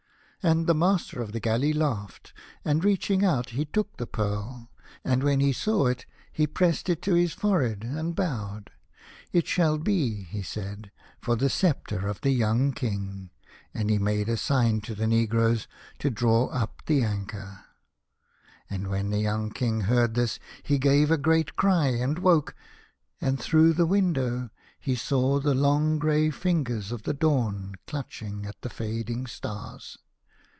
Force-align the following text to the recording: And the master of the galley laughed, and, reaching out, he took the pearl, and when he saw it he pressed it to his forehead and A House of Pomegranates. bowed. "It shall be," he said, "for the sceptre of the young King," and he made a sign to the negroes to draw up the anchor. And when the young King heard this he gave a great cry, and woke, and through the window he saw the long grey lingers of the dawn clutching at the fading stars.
And 0.43 0.65
the 0.65 0.73
master 0.73 1.21
of 1.21 1.33
the 1.33 1.39
galley 1.39 1.71
laughed, 1.71 2.33
and, 2.65 2.83
reaching 2.83 3.23
out, 3.23 3.49
he 3.49 3.63
took 3.63 3.97
the 3.97 4.07
pearl, 4.07 4.71
and 5.05 5.21
when 5.21 5.39
he 5.39 5.53
saw 5.53 5.85
it 5.85 6.07
he 6.33 6.47
pressed 6.47 6.89
it 6.89 6.99
to 7.03 7.13
his 7.13 7.31
forehead 7.33 7.83
and 7.83 7.87
A 7.87 7.89
House 7.99 8.09
of 8.09 8.15
Pomegranates. 8.15 8.15
bowed. 8.15 8.69
"It 9.33 9.45
shall 9.47 9.77
be," 9.77 10.23
he 10.23 10.41
said, 10.41 10.89
"for 11.21 11.35
the 11.35 11.47
sceptre 11.47 12.07
of 12.07 12.21
the 12.21 12.31
young 12.31 12.71
King," 12.71 13.29
and 13.71 13.91
he 13.91 13.99
made 13.99 14.27
a 14.27 14.35
sign 14.35 14.81
to 14.81 14.95
the 14.95 15.05
negroes 15.05 15.67
to 15.99 16.09
draw 16.09 16.47
up 16.47 16.81
the 16.87 17.03
anchor. 17.03 17.59
And 18.67 18.87
when 18.87 19.11
the 19.11 19.19
young 19.21 19.51
King 19.51 19.81
heard 19.81 20.15
this 20.15 20.39
he 20.63 20.79
gave 20.79 21.11
a 21.11 21.19
great 21.19 21.55
cry, 21.55 21.89
and 21.89 22.17
woke, 22.17 22.55
and 23.21 23.39
through 23.39 23.73
the 23.73 23.85
window 23.85 24.49
he 24.79 24.95
saw 24.95 25.39
the 25.39 25.53
long 25.53 25.99
grey 25.99 26.31
lingers 26.31 26.91
of 26.91 27.03
the 27.03 27.13
dawn 27.13 27.75
clutching 27.85 28.47
at 28.47 28.59
the 28.63 28.71
fading 28.71 29.27
stars. 29.27 29.97